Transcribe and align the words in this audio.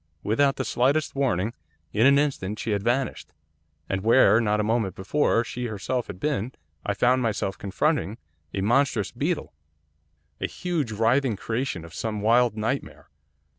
Without 0.23 0.55
the 0.55 0.65
slightest 0.65 1.13
warning, 1.13 1.53
in 1.93 2.07
an 2.07 2.17
instant 2.17 2.57
she 2.57 2.71
had 2.71 2.81
vanished, 2.81 3.33
and 3.87 4.01
where, 4.01 4.41
not 4.41 4.59
a 4.59 4.63
moment 4.63 4.95
before, 4.95 5.43
she 5.43 5.67
herself 5.67 6.07
had 6.07 6.19
been, 6.19 6.53
I 6.83 6.95
found 6.95 7.21
myself 7.21 7.55
confronting 7.55 8.17
a 8.51 8.61
monstrous 8.61 9.11
beetle, 9.11 9.53
a 10.41 10.47
huge, 10.47 10.91
writhing 10.91 11.35
creation 11.35 11.85
of 11.85 11.93
some 11.93 12.19
wild 12.21 12.57
nightmare. 12.57 13.11